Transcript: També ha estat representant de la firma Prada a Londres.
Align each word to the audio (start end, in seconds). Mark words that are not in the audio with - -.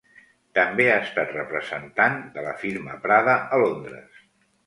També 0.59 0.85
ha 0.93 0.95
estat 1.07 1.33
representant 1.35 2.17
de 2.37 2.45
la 2.47 2.55
firma 2.63 2.97
Prada 3.05 3.35
a 3.59 3.63
Londres. 3.65 4.19